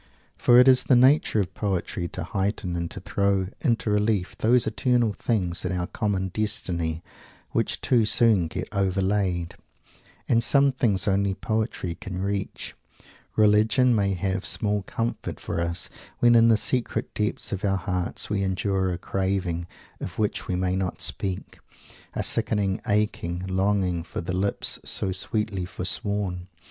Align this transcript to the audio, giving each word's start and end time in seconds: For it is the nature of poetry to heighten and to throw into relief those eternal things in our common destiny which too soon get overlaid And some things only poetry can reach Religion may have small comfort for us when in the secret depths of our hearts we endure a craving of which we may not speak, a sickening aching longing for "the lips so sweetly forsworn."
For 0.35 0.57
it 0.57 0.67
is 0.67 0.85
the 0.85 0.95
nature 0.95 1.39
of 1.41 1.53
poetry 1.53 2.07
to 2.07 2.23
heighten 2.23 2.75
and 2.75 2.89
to 2.89 2.99
throw 2.99 3.49
into 3.63 3.91
relief 3.91 4.35
those 4.35 4.65
eternal 4.65 5.13
things 5.13 5.63
in 5.63 5.71
our 5.71 5.85
common 5.85 6.29
destiny 6.29 7.03
which 7.51 7.81
too 7.81 8.05
soon 8.05 8.47
get 8.47 8.67
overlaid 8.71 9.53
And 10.27 10.43
some 10.43 10.71
things 10.71 11.07
only 11.07 11.35
poetry 11.35 11.93
can 11.93 12.19
reach 12.19 12.73
Religion 13.35 13.93
may 13.93 14.15
have 14.15 14.43
small 14.43 14.81
comfort 14.81 15.39
for 15.39 15.59
us 15.61 15.87
when 16.17 16.33
in 16.33 16.47
the 16.47 16.57
secret 16.57 17.13
depths 17.13 17.51
of 17.51 17.63
our 17.63 17.77
hearts 17.77 18.27
we 18.27 18.41
endure 18.41 18.91
a 18.91 18.97
craving 18.97 19.67
of 19.99 20.17
which 20.17 20.47
we 20.47 20.55
may 20.55 20.75
not 20.75 21.03
speak, 21.03 21.59
a 22.15 22.23
sickening 22.23 22.81
aching 22.87 23.45
longing 23.45 24.01
for 24.01 24.19
"the 24.19 24.33
lips 24.33 24.79
so 24.83 25.11
sweetly 25.11 25.63
forsworn." 25.63 26.47